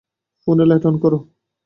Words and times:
ফোনের 0.47 0.67
light 0.69 0.83
on 0.89 0.95
করো। 1.03 1.19